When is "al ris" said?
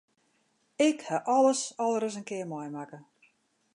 1.83-2.17